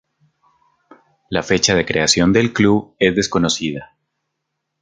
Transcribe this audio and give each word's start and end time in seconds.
La 1.29 1.43
fecha 1.43 1.75
de 1.75 1.85
creación 1.85 2.33
del 2.33 2.53
club 2.53 2.95
es 2.97 3.15
desconocida. 3.15 3.95